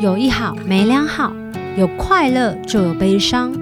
[0.00, 1.32] 有一好没两好，
[1.76, 3.52] 有快乐就有悲伤，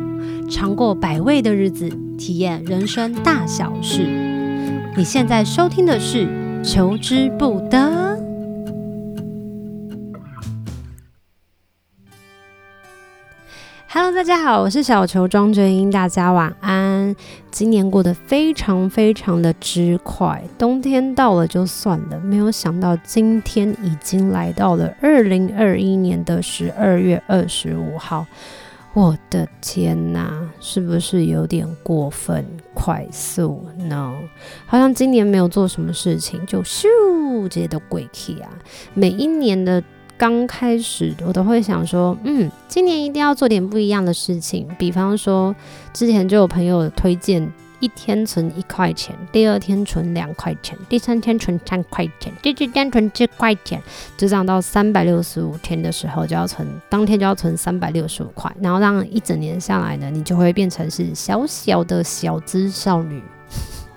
[0.51, 1.89] 尝过百味的日子，
[2.19, 4.03] 体验人生大小事。
[4.95, 6.27] 你现在收听的是
[6.63, 7.79] 《求之不得》。
[13.89, 16.76] Hello，大家好，我是小球庄鹃瑛，大家晚安。
[17.51, 28.27] 今年过得非常非常的之快，冬天到了就算了，没有想到今天已经来到了二零二一年的十二月二十五号。
[28.95, 34.15] 我的天哪，是不是有点过分快速呢？
[34.65, 36.87] 好像今年没有做什么事情，就咻，
[37.51, 38.49] 这些都过去啊！
[38.95, 39.83] 每一年的。
[40.19, 44.67] 刚开始我都会想说，嗯，今年一定要做点不一样的事情。
[44.79, 45.55] 比方说，
[45.93, 53.83] 之前就有朋友推荐一天存一块钱，第二天存两块钱，第三天存三块钱，第四天存七块钱，
[54.17, 63.23] 就这样到三百六十五天的时候就要存，当天就要存三百六十五块，然后让一整年下来呢，你就会变成是小小的小资少女。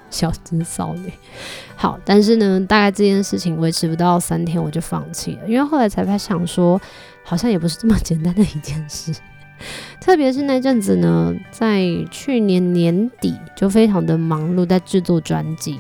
[0.10, 1.12] 小资少女，
[1.76, 6.80] 好，但是呢，大概这件事情维持不到三天，我就放弃了，因为后来才发想说，
[7.24, 9.14] 好像也不是这么简单的一件事。
[10.00, 15.78] 特别是那阵子呢，在去年年底就非常的忙碌，在制作专辑，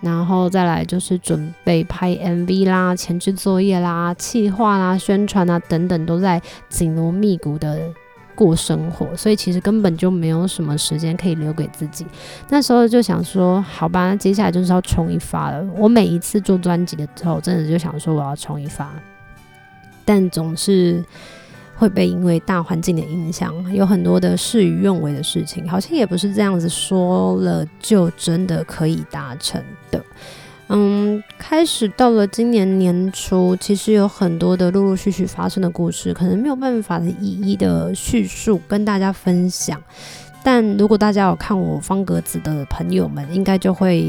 [0.00, 7.78] 然后再来就是准备拍 MV 啦、前置作业啦、企划啦、宣传啊等等，都在紧锣密鼓的。
[8.34, 12.06] 过生活，所以其实根本就没有什么时间可以留给自己。
[12.48, 15.64] 那时候就想说，好吧，接下来就是要冲一发了。
[15.76, 18.90] 我每一次做专辑的时候，真的就想说我要冲一发，
[20.04, 21.04] 但总是
[21.76, 30.02] 会被因为大环境的影响，有很多的事与愿违的事情，好像也不是这样子说了就真的可以达成的。
[30.72, 39.82] 嗯，开始到了今年年初，其实有很多的陆陆续续发生的故事，可能没有办法的一一的叙述跟大家分享。
[40.44, 44.00] 但如果大家有看我方格子的朋友们，应该就会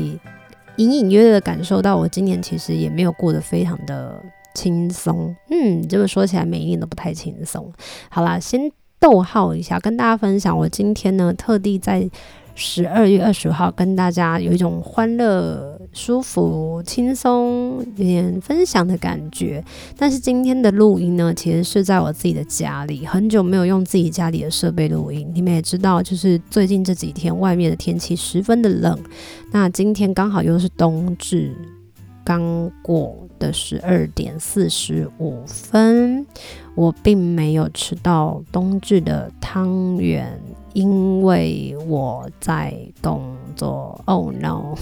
[0.75, 4.23] 隐隐约约的感受到，我今年其实也没有过得非常的
[4.53, 5.35] 轻松。
[5.49, 7.73] 嗯，这么说起来，每一年都不太轻松。
[8.09, 12.07] 好啦，先逗号一下，跟大家分享，我今天呢特地在。
[12.53, 19.63] 十二月二十号，跟大家有一种欢乐、舒服、轻松、有点分享的感觉。
[19.97, 25.29] 但是今天的录音呢，其实是在我自己的家里，很久没有用自己家里的设备录音。
[25.33, 28.97] 你们也知道，就是最近这几天外面的天气十分的冷。
[29.51, 31.53] 那今天刚好又是冬至
[32.23, 36.25] 刚过的十二点四十五分，
[36.75, 40.39] 我并没有吃到冬至的汤圆。
[40.73, 44.73] 因为我在工作，Oh no！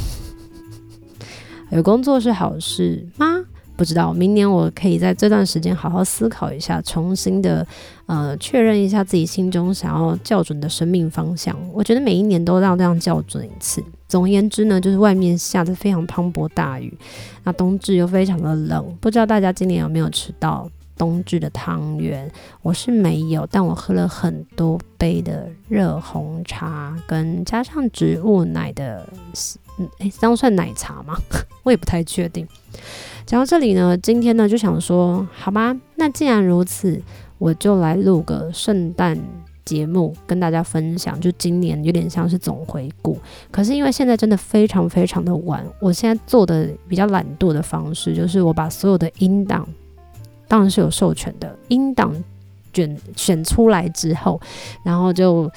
[1.72, 3.44] 有工作是好事吗？
[3.76, 4.14] 不知道。
[4.14, 7.66] 明年我可以在这段时间好好思考一下，重新的
[8.08, 11.56] 呃确认一下自己心中想要校准的生命方向。
[11.74, 13.84] 我觉得每一年都要这样校准一次。
[14.08, 16.98] 总而言之呢，就是外面下着非常磅礴大雨，
[17.44, 20.70] 那冬至又非常的冷，不知道大家今年有没有吃到？
[20.98, 22.30] 冬至的汤圆，
[22.62, 29.08] 我是没有，但我喝了很多杯的热红茶，跟加上植物奶的，
[29.80, 31.16] 嗯，诶，这样算奶茶吗？
[31.64, 32.48] 我也不太确定。
[33.26, 37.02] 讲到这里呢，今天呢就想说，好吧，那既然如此，
[37.38, 39.18] 我就来录个圣诞
[39.64, 41.20] 节目跟大家分享。
[41.20, 43.18] 就今年有点像是总回顾，
[43.52, 49.68] 可是因为现在真的非常非常的晚，我现在做的比较懒惰的方式，就是我把所有的音档。
[50.48, 52.12] 当然是有授权的，音档
[52.74, 54.42] 选选出来之后，
[54.84, 55.48] 然后就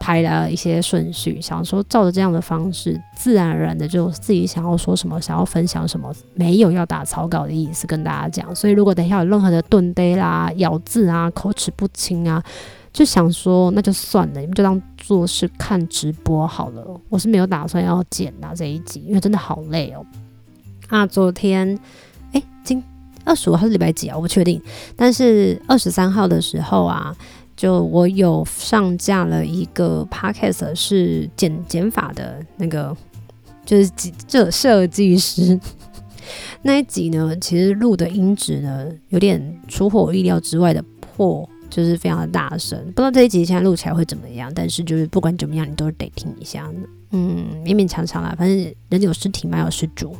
[0.00, 8.54] 排了一些顺序，想说照着这样的方式，自然而然的就自己想要说什么，想要分享什么，没有要打草稿的意思跟大家讲。
[8.54, 12.42] 所以如果等一下有任何的顿呆啦、咬字啊、口齿不清啊，
[12.92, 17.00] 就想说那就算了，你们就当做是看直播好了。
[17.08, 20.04] 我是没有打算要剪啊这一集，因为真的好累哦。
[20.88, 21.78] 啊，昨天，
[22.32, 22.82] 哎，今。
[23.24, 24.16] 二十五号是礼拜几啊？
[24.16, 24.58] 我不确定。
[24.96, 27.14] 但是二十三号的时候啊，
[27.58, 32.96] 就我有上架了一个 podcast，是减减法的那个，
[33.66, 33.90] 就是
[34.28, 35.58] 这设计师
[36.62, 42.78] 那一集呢，其实录的音质呢有点出乎我意料之外的破，就是非常的大声。
[42.92, 46.70] 不知道这一集现在录起来会怎么样，但是就是不管怎么样，你都得听一下。
[47.10, 50.16] 嗯，勉勉强强啦，反正人有失体，马有失主。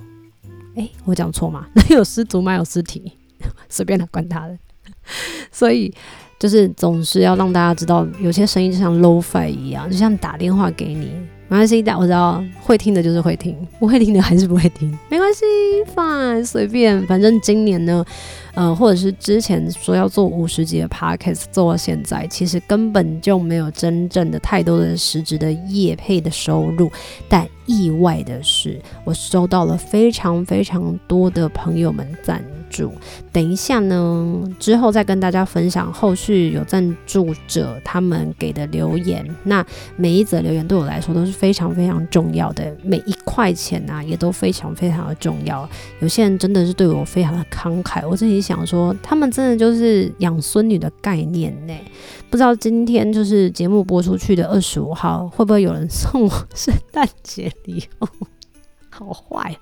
[0.74, 1.68] 哎、我讲错吗？
[1.88, 3.12] 人有失足，马有失体，
[3.70, 4.58] 随便他，管他的。
[5.52, 5.94] 所以
[6.38, 11.10] 就是总是要让大家知道，有些声音就像 low fi 一样，就像打电话给你。
[11.50, 15.46] 没关系，但我知道会听的就是会听，不会听的还是不会听，没关系
[15.96, 17.02] ，fine，随便。
[17.06, 18.04] 反正今年呢，
[18.52, 26.92] 呃，或者是之前说要做五十集的 podcast 做到现在，其实根本就没有真正的太多的实质的业配的收入，
[27.30, 32.92] 但意外的是，我收到了非常非常多的朋友们赞助。
[33.32, 39.24] 等一下呢，之后再跟大家分享后续有赞助者他们给的留言。
[39.44, 39.64] 那
[39.96, 45.68] 每一则留言对我来说都是非常非常重要的，每一块钱呐、啊、也都非常非常的重要。
[46.00, 51.74] 有些人真的是对我非常的慷慨，我自己想说，他们真的就是养孙女的概念呢。
[52.30, 58.06] 不知道今天就是节目播出去的二十五号，会不会有人送我圣诞节礼物？
[58.90, 59.56] 好坏。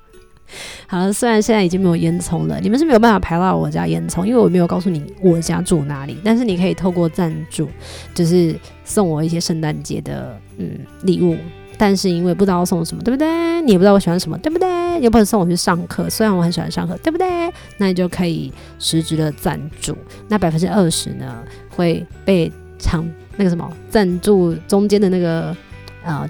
[0.87, 6.17] 好了，虽然现在已经没有烟囱了，你们是没有办法排到我家烟囱，因为我没有告诉你我家住哪里。
[6.25, 7.69] 但是你可以透过赞助，
[8.15, 8.55] 就是
[8.85, 11.37] 送我一些圣诞节的嗯礼物。
[11.79, 13.61] 但是因为不知道送什么，对不对？
[13.61, 14.67] 你也不知道我喜欢什么，对不对？
[15.03, 17.29] 又不能送我去上课，虽然我很喜欢上课，对不对？
[17.77, 19.95] 那你就可以实质的赞助。
[20.27, 23.07] 那百分之二十呢，会被长
[23.37, 25.55] 那个什么赞助中间的那个
[26.03, 26.27] 呃。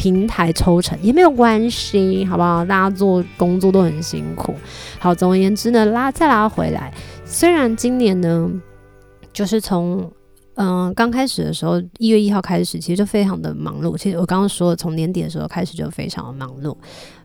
[0.00, 2.64] 平台抽成也没有关系，好不好？
[2.64, 4.54] 大家做工作都很辛苦。
[4.98, 6.90] 好，总而言之呢，拉再拉回来。
[7.26, 8.50] 虽然今年呢，
[9.30, 10.10] 就是从
[10.62, 13.96] 嗯刚开始的时候，一月一号开始，其实就非常的忙碌。
[13.96, 16.76] 其实我刚刚说，从年底的时候开始就非常的忙碌。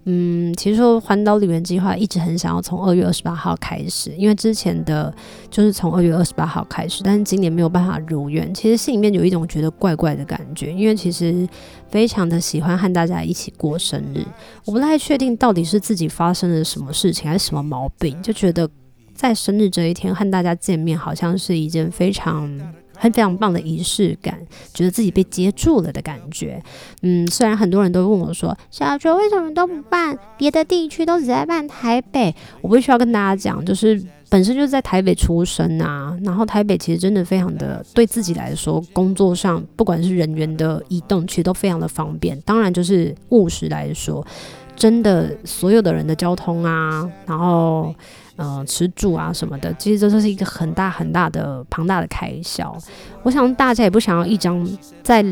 [0.06, 5.14] 嗯，其实说环岛旅游计划一直很想要从二月二十八号开始，因为之前的
[5.50, 8.54] 就是从二月二十八号开始，但是今年没有办法如愿。
[8.54, 11.46] 其实心里面有一种觉得怪怪的感觉，因为其实
[11.90, 14.26] 非常的喜欢和大家一起过生日，
[14.64, 18.70] 我不太确定到底是自己发生了什么事情还是什么毛病，就觉得
[19.14, 22.50] 在生日这一天和大家见面，好像是一件非常。
[22.98, 24.40] 很非常棒的仪式感，
[24.74, 26.62] 觉得自己被接住了的感觉。
[27.02, 36.18] 嗯，虽然很多人都问我说：“小球为什么都不办别的地区，都只在办台北？”我不需要跟大家讲，就是本身就是在台北出生啊。
[36.24, 42.40] 然后台北其实真的非常的对自己来说，工作上不管是人员的移动，其实都非常的方便。
[42.42, 44.26] 当然就是务实来说，
[44.76, 47.94] 真的所有的人的交通啊，然后。
[48.38, 52.76] 呃，吃住啊什么的，其实这是一个很大很大的庞大的开销。
[53.24, 54.68] 我想大家也不想要一张
[55.02, 55.24] 在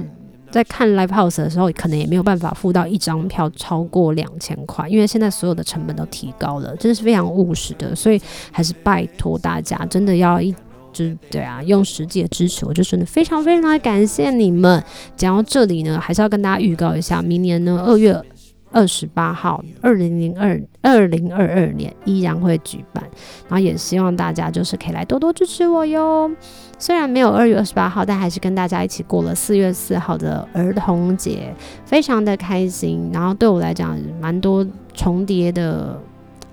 [0.49, 7.93] 在看 Live House 的时候，可能也没有办法付到一张票超过两千块，因为现在所有的成本都提高了，真的是非常务实的。
[7.93, 8.21] 所以
[8.51, 10.55] 还是拜托大家，真的要一
[10.93, 14.81] 就对啊，用实际的支持，我就真的非常非常的感谢你们。
[15.17, 18.17] 讲到这里呢，还是要跟大家预告一下，明年呢二月。
[18.73, 23.01] 二十八号，二零零二二零二二年依然会举办，
[23.47, 26.29] 然后也希望大家就是可以来多多支持我哟。
[26.77, 31.53] 虽然没有二月二十八号，但还是跟大家一起过了四月四号的儿童节，
[31.85, 33.09] 非常的开心。
[33.13, 35.97] 然后对我来讲，蛮多重叠的。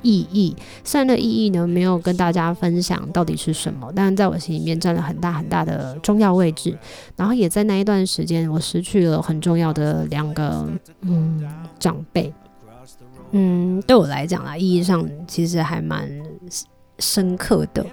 [0.03, 0.55] 意义，
[0.85, 6.77] 虽然的意义呢，没有跟大家分享到底是什么，但是在我心里面占了很大很大的重要位置。
[7.17, 10.67] 然后也在那一段时间，我失去了很重要的两个
[11.03, 11.45] 嗯
[11.79, 12.33] 长辈，
[13.33, 16.11] 嗯，对我来讲啊，意义上其实还蛮
[16.99, 17.85] 深刻的。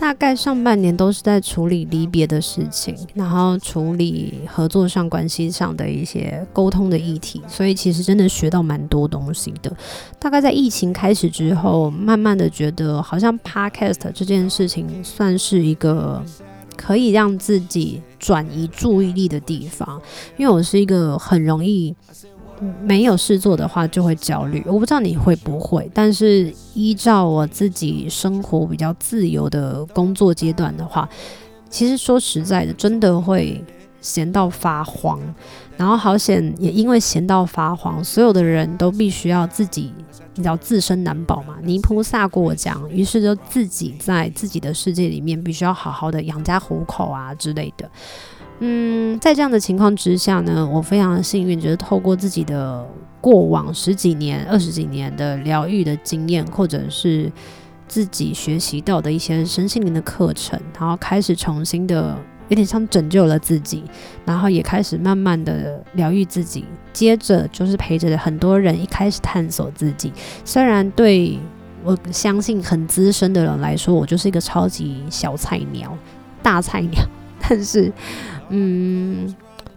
[0.00, 9.70] 大概上半年都是在处理离别的事情，然后处理合作上关系上的一些沟通的议题，所以其实真的学到蛮多东西的。
[10.18, 16.24] 大概在疫情开始之后，慢慢的觉得好像 Podcast 这件事情算是一个
[16.78, 20.00] 可以让自己转移注意力的地方，
[20.38, 21.94] 因为我是一个很容易。
[22.82, 31.08] 没有事做的话就会焦虑，我不知道你会不会，但是依照我自己生活比较自由的工作阶段的话，
[31.68, 33.64] 其实说实在的，真的会
[34.00, 35.18] 闲到发慌。
[35.76, 39.90] 然后好险，也因为闲到发慌，所有的人都必须要自己，
[40.34, 47.90] 你知道自身难保嘛，泥菩萨过江，于是就自己在自己的世界里面必须要好好的养家糊口啊之类的。
[48.60, 52.86] 嗯，在这样的情况之下呢，我非常的幸运，就是透过自己的
[53.20, 57.32] 过往十几年、二十几年的疗愈的经验，或者是
[57.88, 62.16] 自己学习到的一些身心灵的课程，然后开始重新的
[62.48, 63.82] 有点像拯救了自己，
[64.26, 70.12] 然后也开始慢慢的疗愈自己，接着就是陪着很多人一开始探索自己。
[70.44, 71.38] 虽然对
[71.82, 75.96] 我相信很资深的人来说，我就是一个超级小菜鸟、
[76.42, 77.02] 大菜鸟，
[77.40, 77.92] 但是。
[78.52, 79.32] 嗯，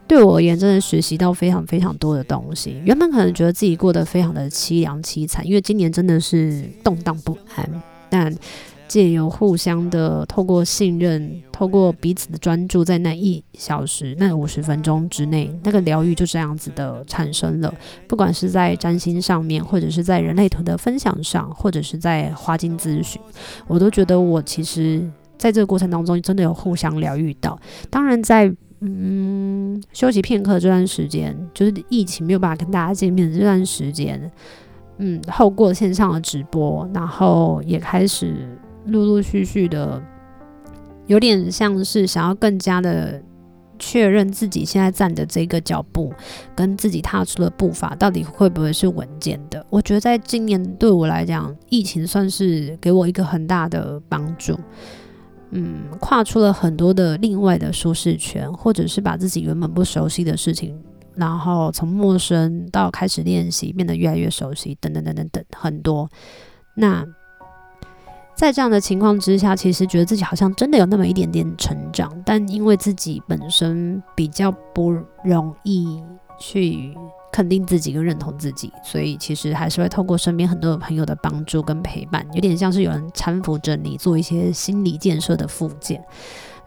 [0.08, 2.82] 对我而言，真的学习到非常非常多的东西。
[2.84, 7.84] 原本可能觉得自己过得非常的凄凉凄惨，因为今年真的是动荡不安。
[8.10, 8.36] 但
[8.88, 17.72] 借由互相的透过信任，透过彼此的专注，在那一小时、那五十分钟之内，那个疗愈就这样子的产生了。
[18.08, 23.22] 不管是在占星上面，或者是在人类图的分享上，或者是在花精咨询，
[23.68, 25.08] 我都觉得我其实
[25.44, 27.60] 在这个过程当中真的有互相疗愈到。
[27.90, 34.32] 当然在嗯休息片刻这段时间，就是疫情没有办法跟大家见面的这段时间，
[35.00, 38.34] 嗯，透过线上的直播，然后也开始。
[38.86, 40.02] 陆陆续续的，
[41.08, 43.24] 有点像是想要更加的
[43.80, 46.12] 确认自己现在站的这个脚步，
[46.54, 49.66] 跟自己踏出的步伐到底会不会是稳健的。
[49.70, 54.60] 我觉得在今年对我来讲，疫情算是给我一个很大的帮助。
[55.54, 60.78] 嗯，跨出了很多的另外的舒适圈，或者是把自己原本不熟悉的事情，
[61.16, 66.10] 然后从陌生到开始练习，变得越来越熟悉，等等等等等很多。
[66.76, 67.06] 那。
[68.36, 74.92] 在这样的情况之下，其实觉得自己好像真的有那么一点点成长，但因为自己本身比较不
[75.24, 76.02] 容易
[76.40, 76.98] 去
[77.34, 86.00] 肯定自己跟认同自己，所以其实还是会透过身边很多的朋友的帮助跟陪伴，有点像是有人搀扶着你做一些心理建设的复健，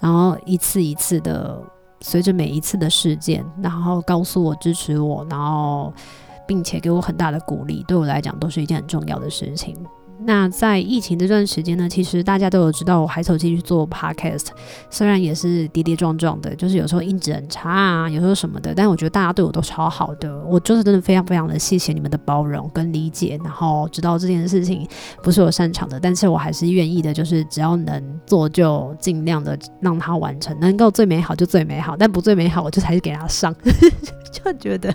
[0.01, 1.63] 然后一次一次的
[2.01, 5.95] 随着每一次的事件，然后告诉我支持我，然后
[6.49, 9.77] 并且给我很大的鼓励，对我来讲都是一件很重要的事情。
[10.25, 14.47] 那在疫情这段时间呢，其实大家都有知道，我还是有继续做 podcast，
[14.91, 24.89] 虽然也是跌跌撞撞的，就是有时候音质很差啊，有时候什么的，但我觉得大家对我都超好的，我就是真的非常非常的谢谢你们的包容跟理解，然后知道这件事情
[25.23, 33.55] 不是我擅长的，但是我还是愿意的，就是只要能做就尽量的让它完成，能够最美好就最美好，但不最美好我就还是给它上，
[34.33, 34.93] 就觉得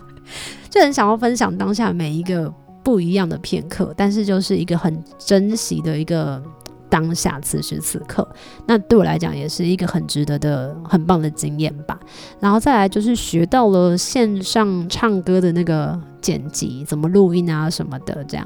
[0.69, 2.51] 就很想要分享当下每一个。
[2.83, 6.41] 不一样的片刻，但是就是一个很珍惜的一个
[6.89, 8.27] 当下，此时此刻，
[8.65, 11.99] 那对我来讲也是一个很值得的、很棒的经验吧。
[12.39, 18.45] 然后再来就是学到了线上唱歌的那个剪辑，怎么录音啊什么的，这样。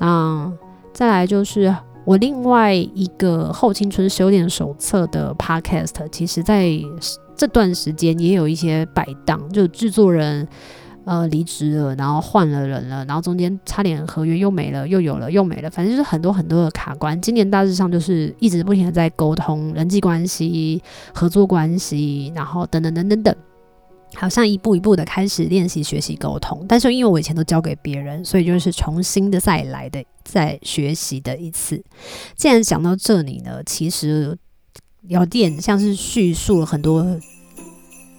[0.00, 0.52] 嗯，
[0.92, 1.74] 再来就是
[2.04, 6.70] 我另外一个后青春修炼手册的 podcast，其实在
[7.34, 10.46] 这段时间也有一些摆荡，就制作人。
[11.06, 17.18] 呃，离职了，然后换了人了，然后中间差点合约又没了，又有了，又没了，反正就是很多很多的卡关。
[17.20, 20.82] 今年大致上就是一直不停的在沟通人际关系、
[21.14, 23.32] 合作关系，然后等等等等等，
[24.16, 26.66] 好像一步一步的开始练习学习沟通。
[26.68, 31.80] 但是因为我以前都交给别人，所以就是重新的再来的再学习的一次。
[32.34, 34.36] 既然讲到这里呢，其实
[35.02, 37.16] 有点像是叙述了很多。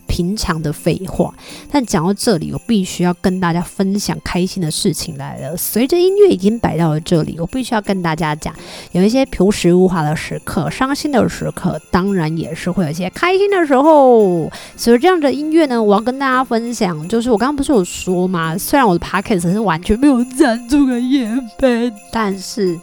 [0.08, 1.34] 平常的废话，
[1.72, 5.56] 但讲到这里，我必须要跟大家分享开心的事情来了。
[5.56, 8.54] 随着音乐已经摆到了这里，我必须要跟大家讲，
[8.94, 14.52] 有一些朴实无华的时刻，伤心的时刻，当然也是会有一些开心的时候。
[14.76, 18.56] 所以这样的音乐呢，我要跟大家分享，就是我刚刚不是有说吗？
[18.60, 22.80] 虽然我的 podcast 是完全没有赞助的业配，但是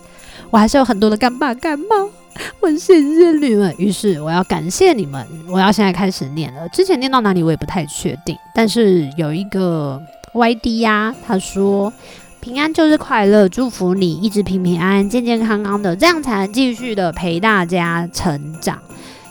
[0.51, 2.24] 我还是有很多的干爸干妈。
[2.61, 5.25] 我谢谢你们，于是我要感谢你们。
[5.49, 8.37] 我要现在开始念了，之前念到哪里我也不太确定。
[8.55, 10.01] 但是有一个
[10.33, 11.93] YD 呀，他说
[12.41, 18.79] 平安就是快乐，祝福你一直平平安安、健健康康的，这样才能继续的陪大家成长。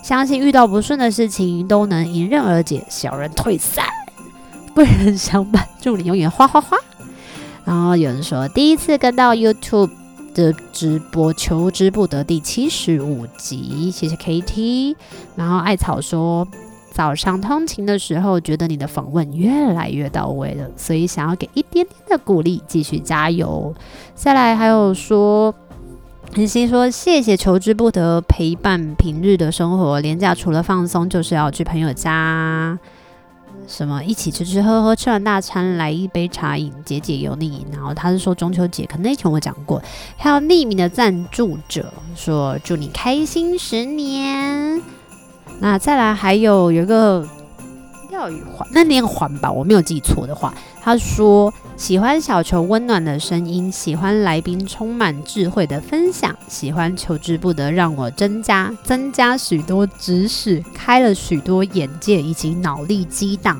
[0.01, 3.85] 相信遇到不顺的事情都能迎刃而解，小人退散，
[4.73, 6.77] 贵人相伴，祝你永远花花花。
[7.65, 9.89] 然后有人说第一次跟到 YouTube。
[10.33, 14.95] 的直播求之不得第七十五集，谢谢 KT。
[15.35, 16.47] 然后艾草说，
[16.91, 23.73] 早上通勤的时候觉得你的访问越来越到位了，所以想要给一点点的鼓励，继续加油。
[24.13, 25.53] 再来还有说，
[26.35, 32.77] 恒星说谢谢求之不得陪伴平日的生活，廉价除了放松就是要去朋友家。
[33.67, 37.65] 什么一起吃吃喝喝，吃完大餐来一杯茶饮，解解油腻。
[37.71, 39.81] 然后他是说中秋节，可能以前我讲过。
[40.17, 44.81] 还有匿名的赞助者说祝你开心十年。
[45.59, 47.27] 那再来还有有一个。
[48.13, 50.53] 教育环，那念环吧，我没有记错的话。
[50.79, 63.59] 他说喜欢小球温暖的声音，喜欢来宾充满智慧的分享，喜欢求之不得让我增加增加许多知识，开了许多眼界以及脑力激荡。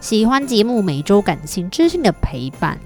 [0.00, 2.80] 喜欢节目每周感性知性的陪伴，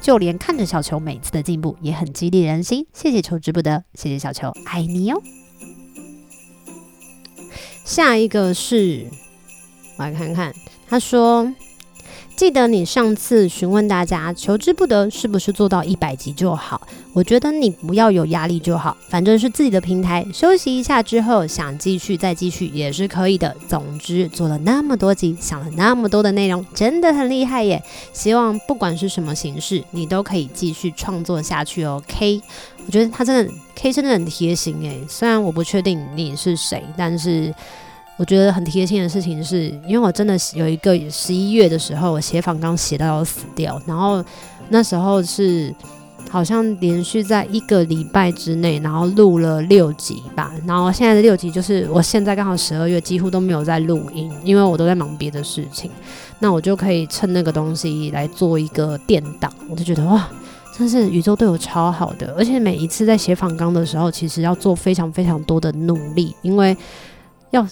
[0.00, 2.84] 就连看着小球每次的进步也很激励人心。
[2.92, 5.22] 谢谢求之不得，谢谢小球，爱你哦。
[7.84, 9.06] 下一个是。
[9.98, 10.54] 我来看看，
[10.88, 11.52] 他说
[12.36, 16.80] ：“记得你上次询问大家求之不得是不是做到一百集就好？
[17.12, 23.56] 我觉得你不要有压力就好，反正是自己的平台，休息一下之后想继续再继续也是可以的。
[23.66, 27.82] 总之做了那么多集，想了那么多的内容，真的很厉害耶！
[28.12, 32.00] 希望不管是什么形式，你都可以继续创作下去哦。
[32.06, 32.40] K，
[32.86, 35.04] 我觉得他真的 K 真的很贴心诶。
[35.08, 37.52] 虽然我不确定你是谁，但是。
[38.18, 44.22] 我觉得很贴心的事情是，因为我真的有一个十一月的时候，我写访纲写到要死掉，然后
[44.70, 45.72] 那时候是
[46.28, 55.88] 好像连续在一个礼拜之内，然后录了六集吧，然后现在的六集就是我现在刚好十二月几乎都没有在录音，因为我都在忙别的事情，
[56.40, 60.28] 那我就可以趁那个东西来做一个垫档，我就觉得哇，
[60.76, 66.76] 真是宇宙对我超好的，而且每一次在写访纲的时候，其实要做非常非常多的努力，因为
[67.52, 67.64] 要。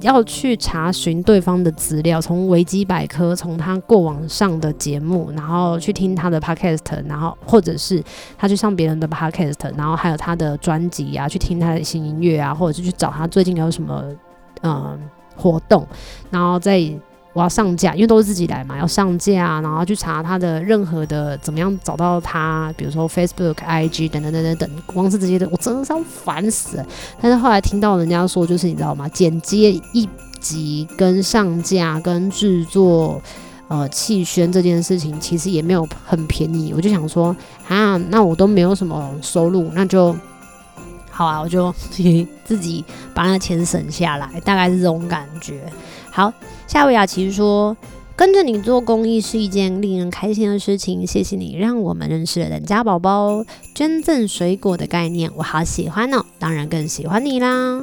[0.00, 8.02] 要去查询对方的资料，从维基百科，从他过往上的节目，然后去听他的 podcast，然后或者是
[8.36, 14.04] 他去上别人的 podcast，然后还有他的专辑啊，去听他的新音乐啊，或者是去找他最近有什么
[14.62, 14.98] 嗯
[15.36, 15.86] 活动，
[16.30, 16.92] 然后再。
[17.34, 26.86] 我要上架，因为都是自己来嘛，要上架，然后去查他的任何的怎么样找到他，比如说 Facebook、IG 等等等等等，光是这些的，我真的是要烦死了。
[27.20, 29.08] 但是后来听到人家说，就是你知道吗？
[29.08, 33.20] 剪接一集跟上架跟制作
[33.66, 36.72] 呃气宣这件事情，其实也没有很便宜。
[36.72, 37.34] 我就想说
[37.66, 40.14] 啊，那我都没有什么收入，那就
[41.10, 41.74] 好啊，我就
[42.44, 45.62] 自己把那钱省下来，大概是这种感觉。
[46.10, 46.32] 好，
[46.66, 47.76] 夏薇雅琪说
[48.16, 53.44] ：“跟着你做公益是一件令人开心的事情，谢谢你让我们认识了人家宝宝
[53.74, 56.24] 捐赠水果的概念，我好喜欢哦！
[56.38, 57.80] 当然更喜欢你啦。”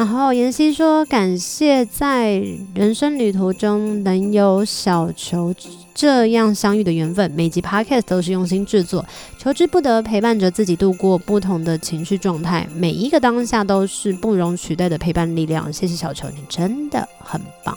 [0.00, 2.42] 然后妍希说：“感谢在
[2.74, 5.54] 人生旅途中能有小球
[5.92, 9.04] 这样相遇的缘分，每集 podcast 都是用心制作，
[9.38, 15.70] 求之不得，陪伴着自己度过不同的情绪状态，每一个当下都是不容取代的陪伴力量。
[15.70, 17.76] 谢谢小球，你真的很棒，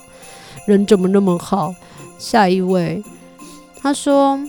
[0.66, 1.76] 人怎么那么好？”
[2.18, 3.04] 下一位，
[3.76, 4.40] 他说。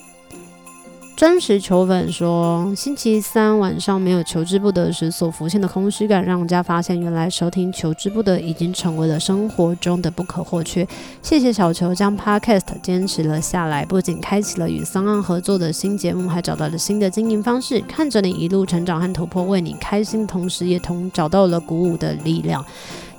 [1.17, 10.87] 真实球粉说，星期三晚上没有求之不得时所浮现的空虚感，让人家发现原来收听求之不得已经成为了生活中的不可或缺。
[11.23, 17.81] 谢谢小球将 Podcast 坚持了下来，不仅开启了与桑岸合作的新节目，还找到了新的经营方式。
[17.83, 22.65] 看着你一路成长和突破，为你开心，同时也同找到了鼓舞的力量。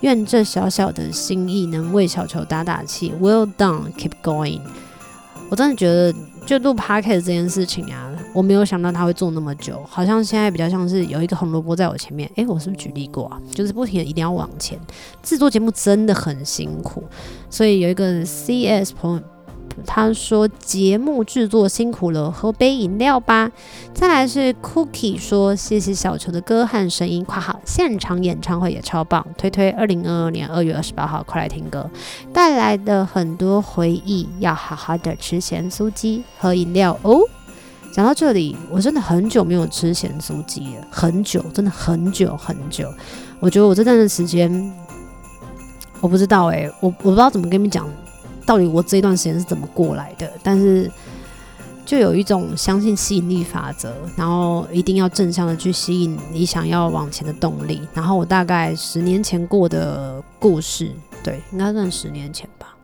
[0.01, 3.13] 愿这小小的心意能为小球打打气。
[3.21, 4.60] Well done, keep going。
[5.49, 6.13] 我真的觉得。
[6.45, 12.29] 就录 podcast 这件事情啊，我没有想到他会做那么久，好像现在比较像是有一个红萝卜在我前面。
[12.36, 13.41] 诶，我是不是举例过啊？
[13.51, 14.79] 就是不停的一定要往前。
[15.23, 17.03] 制作节目真的很辛苦，
[17.49, 19.21] 所以有一个 CS 朋友。
[19.85, 23.51] 他说节目制作辛苦了，喝杯饮料吧。
[23.93, 31.89] 再来是 Cookie 说谢谢小球的歌和声音，夸好现场演唱会也超棒，推推二零二二年二月二十八号快来听歌，
[32.31, 37.19] 带来的很多回忆，要好好的吃咸酥鸡喝饮料哦。
[37.93, 42.91] 讲到这里，我真的很久没有吃咸酥鸡了，很久，真的很久很久。
[43.39, 44.73] 我觉得我这段时间，
[46.01, 47.88] 我不知道哎、欸，我我不知道怎么跟你们讲。
[48.45, 50.31] 到底我这段时间是怎么过来的？
[50.43, 50.91] 但是
[51.86, 57.81] 就有一种相信吸引力法则，然后一定要正向的去吸引你想要往前的动力。
[57.93, 60.91] 然后我大概十年前过的故事，
[61.23, 62.74] 对，应该算十年前吧。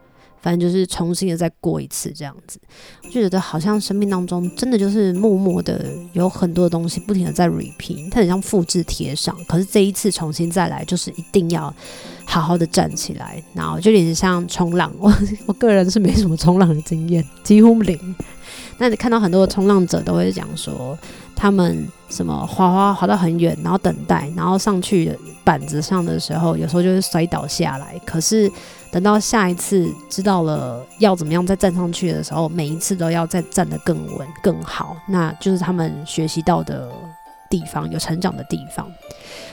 [0.41, 2.59] 反正就是重新的再过一次这样子，
[3.03, 9.35] 就觉得好像生命当中真的就是默默的有很多东西不停的在 repeat，它很像复制贴上。
[9.47, 11.73] 可是这一次重新再来，就是一定要
[12.25, 14.91] 好好的站起来，然后就有点像冲浪。
[14.99, 15.13] 我
[15.45, 18.15] 我个人是没什么冲浪的经验，几乎零。
[18.77, 20.97] 那你看到很多冲浪者都会讲说，
[21.35, 27.99] 他们什么滑滑滑到很远，然后等待，然后上去板子上的时候，有时候就会摔倒下来。
[28.05, 28.51] 可是
[28.91, 36.89] 等到下一次知道了要怎么样再站上去的时候，每一次都要再站得更稳更好，那就是他们学习到的
[37.49, 38.85] 地方，有成长的地方。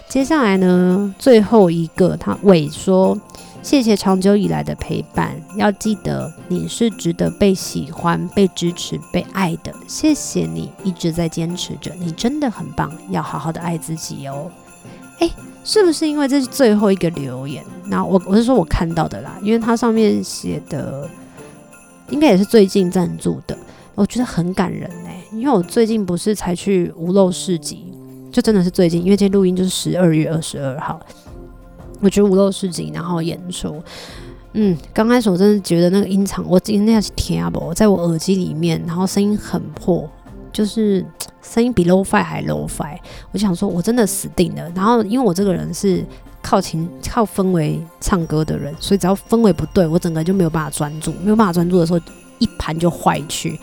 [0.09, 3.17] 接下来呢，最后一个他尾说。
[3.61, 9.75] 谢谢长久以来的陪伴，要记得你是值得被喜欢、被支持、被爱的。
[9.87, 14.51] 谢谢你一直在坚持着，你真的很棒，要好好的爱自己哦。
[15.19, 15.31] 诶，
[15.65, 17.63] 是不是因为这是最后一个留言？
[17.87, 21.09] 那我我是说我看到的啦，因为它上面写的
[22.09, 23.59] 应该也是最近赞助的，
[23.95, 25.17] 我觉得很感人哎。
[25.33, 27.93] 因为我最近不是才去无漏市集，
[28.33, 30.99] 就真的是最近，因为今天录音就是十二月二十二号。
[32.01, 33.83] 我觉得五六十集，然后演出，
[34.53, 40.09] 嗯，刚开始我真的觉得那个音场，我今天那是听不，在我耳机里面，然后声音很破，
[40.53, 41.05] 就是
[41.43, 42.97] 声音比 low fi 还 low fi。
[43.33, 44.71] 我想说，我真的死定了。
[44.75, 46.05] 然后因为我这个人是
[46.43, 52.01] 靠情靠氛围唱歌的人，所以只要氛围不对，我整个就没有办法专注，没有办法专注的时候，
[52.39, 53.59] 一盘就坏去。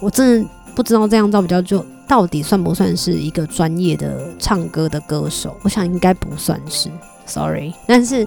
[0.00, 5.56] 我真的不知道这样照比较就到底算不算是一个专业的唱歌的歌手？
[5.62, 6.90] 我想应该不算是
[7.26, 8.26] ，Sorry，但是。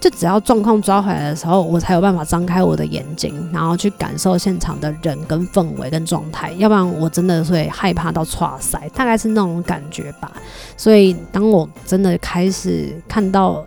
[0.00, 10.32] 就只要状况抓回来的时候，我才有办法张开我的眼睛，然后去感受现场的人跟氛围跟状态，要不然我真的会害怕到剉赛，大概是那种感觉吧。
[10.76, 13.64] 所以当我真的开始看到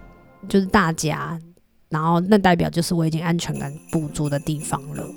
[0.50, 1.39] 就是大家，
[1.88, 5.08] 然后那代表就是我已经安全感不足的地方了。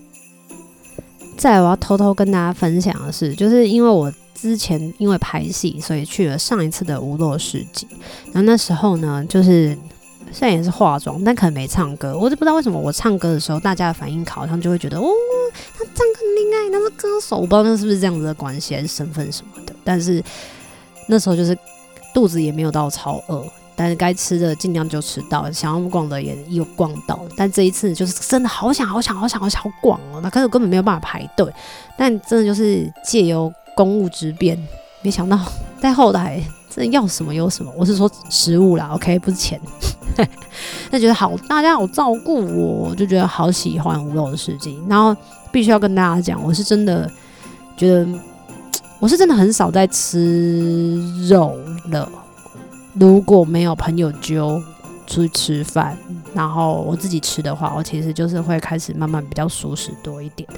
[1.36, 4.08] 再来我要偷偷跟大家分享的是，就是因为我
[4.40, 7.86] 之前因为拍戏，所以去了上一次的无落市集，
[8.26, 9.76] 然后那时候呢，就是。
[10.30, 12.14] 现在也是化妆，但可能没唱歌。
[12.14, 15.08] 我就不知道为什么我唱歌的时候，大家的反应好像就会觉得，哦，
[15.72, 17.36] 他唱歌很厉害，他是歌手。
[17.36, 19.74] 我不知道那是不是这样子的关系，还是身份什么的。
[19.82, 20.22] 但是
[21.08, 21.56] 那时候就是
[22.12, 23.42] 肚子也没有到超饿，
[23.74, 27.18] 但是该吃的尽量就吃到，想要逛的也有逛到。
[27.34, 31.50] 但这一次就是真的好想好想好想好想逛哦，那可是根本没有办法排队。
[31.96, 34.58] 但真的就是借由公务之便，
[35.02, 35.38] 没想到
[35.80, 37.72] 在后台真的要什么有什么。
[37.76, 39.60] 我是说食物啦，OK，不是钱。
[40.90, 44.84] 那觉得好，大家好照顾我，就觉得好喜欢无肉的事情。
[44.88, 45.16] 然后
[45.52, 47.08] 必须要跟大家讲，我是真的
[47.76, 48.08] 觉得，
[48.98, 51.56] 我是真的很少在吃肉
[51.90, 52.10] 了。
[52.94, 54.60] 如果没有朋友揪
[55.08, 55.98] 出去吃饭，
[56.32, 60.48] 然后我自己吃的话，我其实就是会开始慢慢比较熟食多一点。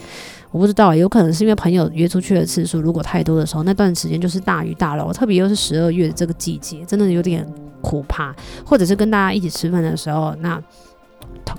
[0.50, 7.46] 我不知道，有可能是因为朋友约出去的次数如果太多的时候，那段时间就是大鱼大肉，特别又是十二月这个季节，真的有点
[7.80, 8.34] 可怕。
[8.66, 10.60] 或者是跟大家一起吃饭的时候，那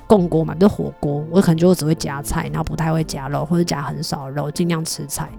[0.06, 5.30] 共锅嘛，就火锅，我可能就只会夹菜，然后不太会夹肉，或者夹很少肉，尽量吃菜。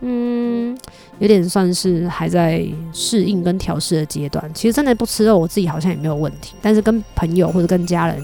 [0.00, 0.76] 嗯，
[1.18, 4.52] 有点算是还在适应跟调试的阶段。
[4.52, 6.54] 其实真的不吃肉，我自己好像也没有问题。
[6.60, 8.22] 但是跟朋友或者跟家人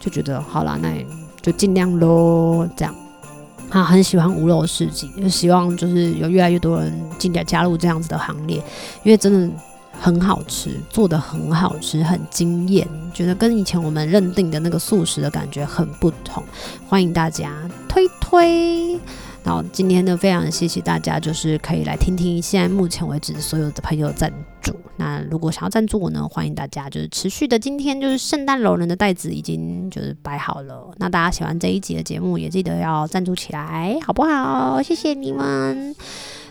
[0.00, 0.88] 就觉得好啦，那
[1.40, 2.94] 就尽量喽，这样。
[3.70, 8.56] 他很喜欢无肉市集，就希望就是有越来越多人进来加入这样子的行列，
[9.02, 9.50] 因为真的
[9.98, 16.42] 很好吃，做得很好吃，很惊艳，觉得跟以前我们认定的那个素食的感觉很不同。
[16.86, 17.50] 欢迎大家
[17.88, 19.00] 推推。
[19.44, 24.74] 然后今天呢，非常谢谢大家，就是可以来听听现在目前为止所有的朋友赞助。
[24.96, 27.58] 那如果想要赞助我呢，欢迎大家就是持续的。
[27.58, 30.88] 今天就是圣诞老人的袋子已经就是摆好了。
[30.98, 34.80] 那大家喜欢这一集的节目，也记得要赞助起来，好不好？
[34.80, 35.94] 谢谢你们。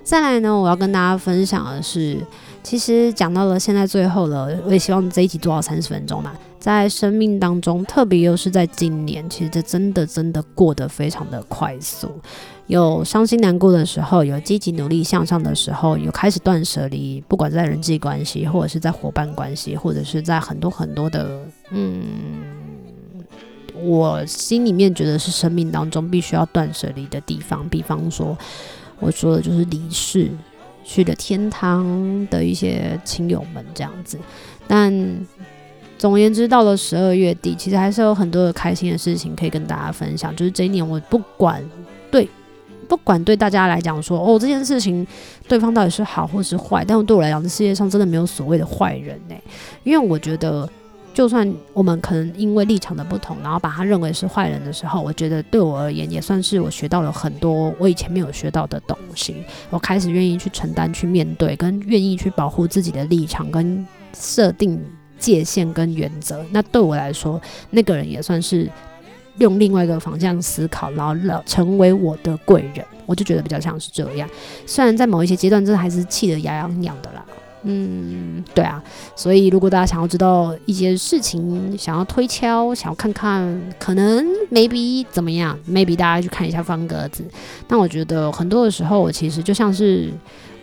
[0.03, 2.17] 再来呢，我要跟大家分享的是，
[2.63, 6.33] 其实讲到了现在最后了，我也希望这一集做到三十分钟嘛。
[6.59, 12.11] 在生命当中，特别又是在今年，其实这真的真的过得非常的快速。
[12.71, 21.37] 有伤心难过的时候，有积极努力向上的时候，有开始断舍离，不管在人际关系，或者是在伙伴关系，或者是在很多很多的，
[21.71, 22.01] 嗯，
[23.83, 27.67] 我心里面觉得是生命当中必须要断舍离的地方。
[27.67, 28.37] 比方说，
[29.01, 30.31] 我说的就是离世，
[30.85, 34.17] 去了天堂的一些亲友们这样子，
[34.65, 35.25] 但。
[35.97, 40.35] 总而言之，到了十二月底，其实还是有很多的开心的事情可以跟大家分享。
[40.35, 41.63] 就是这一年，我不管
[42.09, 42.27] 对，
[42.91, 45.07] 不管对大家来讲说，哦，这件事情
[45.47, 49.35] 对方到底是好或是坏，但对我来讲，这世界上真的没有所谓的坏人呢。
[49.85, 50.69] 因为我觉得，
[51.13, 59.37] 就算我们可能因为立场的不同，然后把他认为是坏人的时候，我觉得对我而言，也算是我学到了很多我以前没有学到的东西。
[59.69, 64.77] 我开始愿意去承担、去面对，跟愿意去保护自己的立场跟设定。
[65.17, 68.67] 界限跟原则，那对我来说，那个人也算是
[69.37, 74.29] 用另外一个方向思考，然后老成为我的贵人，我就觉得比较像是这样。
[74.65, 77.25] 虽然在某一些阶段，真的还是气得牙痒痒的啦。
[77.63, 78.83] 嗯，对啊。
[79.15, 87.23] 所以如果大家想要知道一些事情，想要推敲，想要看看可能 maybe 怎么样，maybe 大家去看一下方格子。
[87.67, 90.11] 但我觉得很多的时候，我其实就像是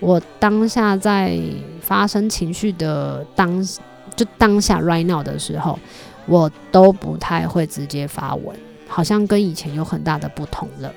[0.01, 1.39] 我当下在
[1.81, 3.67] 发生情绪的当。
[4.17, 5.79] 就当下 right now 的时候，
[6.29, 8.55] 我都不太会直接发文，
[8.87, 10.93] 好像跟以前有很大的不同了。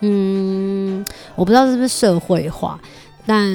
[0.00, 2.78] 嗯，我不知道是不是社会化，
[3.24, 3.50] 但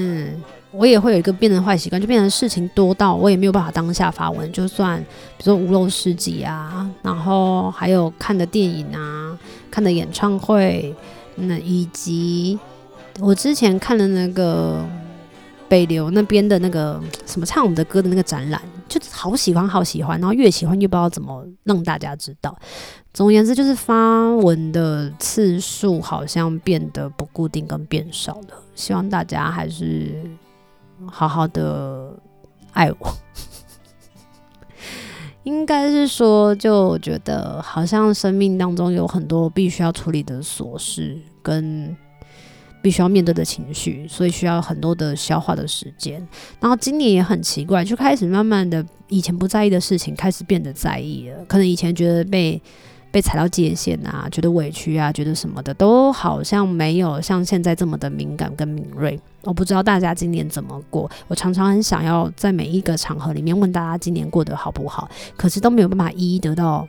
[0.71, 4.51] 我也会有一个变成坏习惯，就变成事情多到我也没有办法当下发文。
[4.51, 4.99] 就算
[5.37, 9.37] 比如说无肉市集啊，然后还有看的电影啊，
[9.69, 10.95] 看的演唱会，
[11.35, 12.59] 那以及
[13.19, 14.85] 我之前看的那个。
[15.71, 22.53] 北流那边的那个什么唱我们的歌的那个展览，就好喜欢好喜欢，然后越喜欢越不知道怎么让大家知道。
[23.13, 28.61] 总而言之，就是发文的次数好像变得不固定跟变少了。
[28.75, 30.13] 希望大家还是
[31.05, 32.13] 好好的
[32.73, 32.97] 爱我。
[35.43, 41.95] 应该是说，就觉得好像生命当中有很多必须要处理的琐事，跟
[42.81, 46.25] 必须要面对的情绪，所以需要很多的消化的时间。
[46.59, 51.45] 然后今年也很奇怪，就开始慢慢的，以前不在意的事情开始变得在意了。
[51.47, 52.61] 可能以前觉得被
[53.11, 59.19] 被踩到界限啊，觉得委屈啊，觉得什么的，都好像没有像现在这么的敏感跟敏锐。
[59.43, 66.87] 我不知道大家今年怎么过，我常常很想要在每一个场合里面问大家今年过得好不好，可是都没有办法一一得到。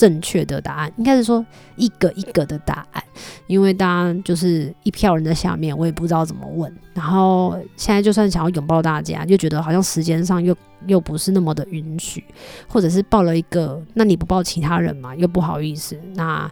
[0.00, 1.44] 正确的答案应该是说
[1.76, 3.04] 一个一个的答案，
[3.46, 6.74] 因为大家就是一票人在下面，我也不知道怎么问。
[6.94, 12.24] 然后现在就算想要拥抱大家，就觉得好像时间上又又不是那么的允许，
[12.66, 15.94] 或者是抱了一个，那你不抱其他人嘛，又不好意思。
[16.14, 16.50] 那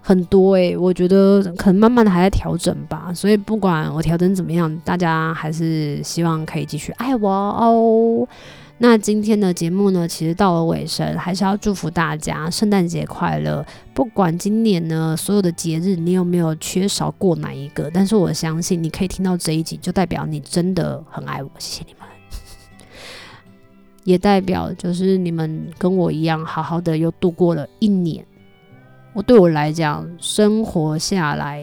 [0.00, 3.12] 很多诶、我觉得可能慢慢的还在调整吧。
[3.14, 8.26] 所以不管我调整怎么样，大家还是希望可以继续爱我哦。
[8.82, 13.62] 那今天的节目呢，其实到了尾声，还是要祝福大家圣诞节快乐。
[13.92, 21.50] 不管今年呢，所有的节日你有没有缺少过哪一个，但是我相信你可以听到这一集，就代表你真的很爱我。
[21.58, 22.08] 谢谢你们，
[24.04, 28.24] 也代表就是你们跟我一样，好好的又度过了一年。
[29.12, 31.62] 我对我来讲，生活下来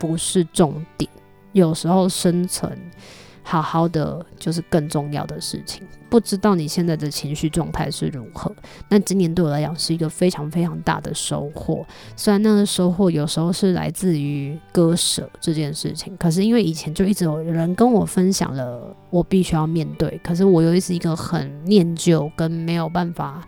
[0.00, 1.08] 不是重点，
[1.52, 2.76] 有时候生存。
[3.44, 5.86] 好好的就是更重要的事情。
[6.08, 8.54] 不知道你现在的情绪状态是如何？
[8.88, 11.84] 那今年对我来讲是一个非常非常大的收获。
[12.16, 20.20] 虽然那个收获有时候是来自于割舍这件事情，可是因为以前就一直有人跟我分享了，我必须要面对。
[20.22, 23.46] 可是我又是一个很念旧跟没有办法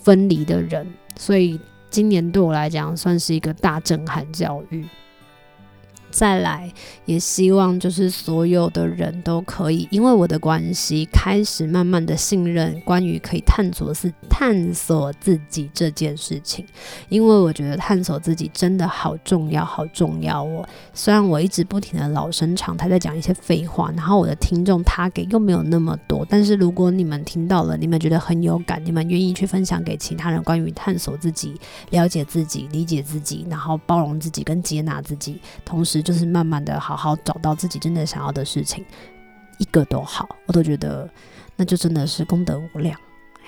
[0.00, 4.86] 分离的人，所以今年对我来讲算是一个大震撼教育。
[6.18, 6.68] 再来，
[7.04, 16.66] 也希望就是所有的人都可以，因为我的关系，开始慢慢的信任关于可以探索是探索自己这件事情。
[17.08, 20.68] 因为我觉得探索自己真的好重要，好重要哦。
[20.92, 31.54] 虽然我一直不停的老生常谈在讲一些废话，然后我的听众他给又没有那么多，但是如果你们听到了，你们觉得很有感，你们愿意去分享给其他人关于探索自己、
[31.90, 36.02] 了解自己、理解自己，然后包容自己跟接纳自己，同时。
[36.08, 38.82] 就是慢慢的好好找到自己真的想要的事情，
[39.58, 41.06] 一个都好，我都觉得
[41.54, 42.98] 那就真的是功德无量。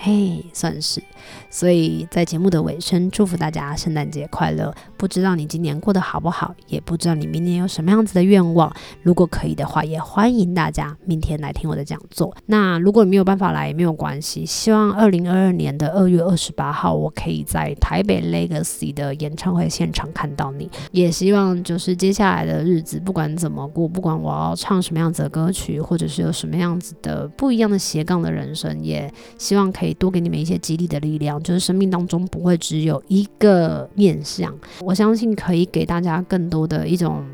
[0.02, 1.02] 嘿算是，
[1.50, 4.74] 所以在节目的尾声，祝福大家圣诞节快乐。
[4.96, 8.74] 不知道你今年过得好不好，也不知道你明年有什么样子的愿望。
[9.02, 12.34] 如果可以的话，也欢迎大家明天来听我的讲座。
[12.46, 14.46] 那如果你没有办法来，也没有关系。
[14.46, 20.70] 希望二零二二年的二月二十八号，我可以在台北 Legacy 的演唱会现场看到你。
[20.92, 29.89] 也希望就是接下来的日子，不管怎么过，不管我要唱什么样子的歌曲，或者是有什么样子的不一样的斜杠的人生，也希望可以。
[29.94, 37.24] 多给你们一些激励的力量，就是生命当中不会只有一个面相，我相信可以给大家更多的一种，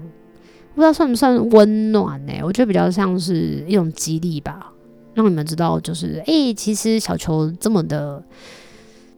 [0.74, 2.32] 不知道算不算温暖呢？
[2.42, 4.72] 我觉得比较像是一种激励吧，
[5.14, 8.22] 让你们知道，就是哎、其实小球这么的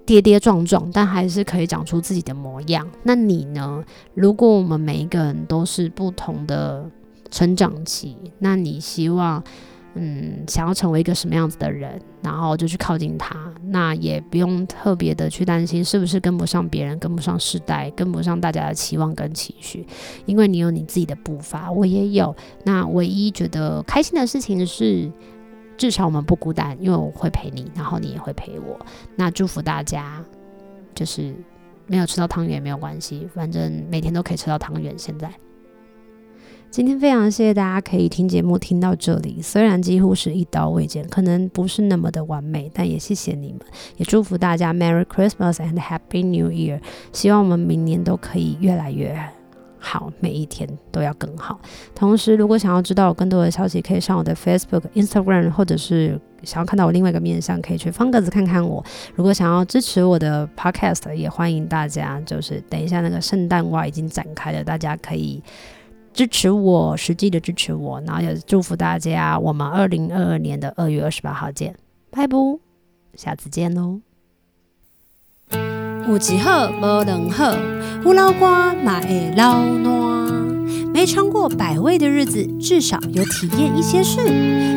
[0.04, 2.86] 跌跌撞撞，但还是可以长出自己的模样。
[3.02, 3.84] 那你呢？
[4.14, 6.90] 如果我们每一个人都是不同的
[7.30, 9.42] 成长期，那你希望？
[9.94, 19.84] 嗯，想要成为一个什么样子的人，然后就去靠近他，那也不用特别的去担心是不是跟不上别人，跟不上时代，跟不上大家的期望跟期许，
[20.26, 22.36] 因为你有你自己的步伐，我也有。
[22.64, 25.10] 那唯一觉得开心的事情是，
[25.76, 28.78] 至少我们不孤单，因为我会陪你，然后你也会陪我。
[29.16, 30.22] 那祝福大家，
[30.94, 31.34] 就是
[31.86, 34.96] 没有吃到汤圆也没有关系，反正每天都可以吃到汤圆。
[34.96, 35.32] 现在。
[36.70, 43.60] 今天非常谢谢大家可以听节目听到这里，虽然几乎是一刀未剪，可能不是那么的完美，但也谢谢你们，
[43.96, 46.80] 也祝福大家 Merry Christmas and Happy New Year。
[47.12, 49.18] 希望我们明年都可以越来越
[49.78, 51.58] 好，每一天都要更好。
[51.94, 58.84] 同时，如果想要知道更多的消息，可以上我的 Facebook、Instagram，或者是想要看到我另外一个面向，可以去方格子看看我。
[59.14, 65.42] 如果想要支持我的 Podcast，也欢迎大家，就是等一下那个圣诞袜已经展开了，大家可以。
[66.18, 71.76] 支持我，实际的支持我，然后也祝福大家，我们二零二二年的二月二十八号见，
[72.10, 72.36] 拜拜，
[73.14, 74.00] 下次见喽。
[76.08, 77.56] 有一好无两好，
[78.04, 80.28] 有老瓜嘛会老烂。
[80.92, 84.18] 没尝过百味的日子，至少有体验一些事。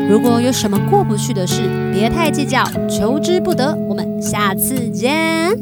[0.08, 3.76] 如果有什么过不去的事，别太计较，求之不得。
[3.90, 5.58] 我们下次见。